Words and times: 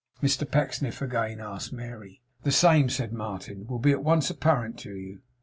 'Mr 0.19 0.49
Pecksniff 0.49 0.99
again?' 0.99 1.39
asked 1.39 1.71
Mary. 1.71 2.23
'The 2.41 2.51
same,' 2.51 2.89
said 2.89 3.13
Martin' 3.13 3.65
will 3.67 3.77
be 3.77 3.91
at 3.91 4.03
once 4.03 4.31
apparent 4.31 4.79
to 4.79 4.95
you. 4.95 5.21